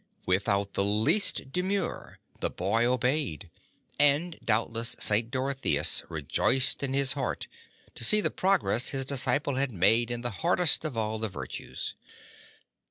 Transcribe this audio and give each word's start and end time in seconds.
Without 0.25 0.73
the 0.73 0.83
least 0.83 1.51
demur 1.51 2.17
the 2.39 2.49
boy 2.49 2.87
obeyed, 2.91 3.51
and 3.99 4.39
doubtless 4.43 4.95
St. 4.99 5.29
Dorotheas 5.29 6.03
rejoiced 6.09 6.81
in 6.81 6.95
his 6.95 7.13
heart 7.13 7.45
to 7.93 8.03
see 8.03 8.19
the 8.19 8.31
progress 8.31 8.87
his 8.87 9.05
disciple 9.05 9.57
had 9.57 9.71
made 9.71 10.09
in 10.09 10.21
the 10.21 10.31
hard 10.41 10.59
est 10.59 10.83
of 10.85 10.97
all 10.97 11.19
the 11.19 11.29
virtues. 11.29 11.93